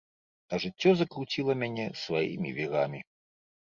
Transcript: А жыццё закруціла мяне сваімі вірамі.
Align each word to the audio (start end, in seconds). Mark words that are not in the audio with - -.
А 0.53 0.59
жыццё 0.63 0.89
закруціла 1.03 1.59
мяне 1.61 1.87
сваімі 2.07 2.49
вірамі. 2.61 3.09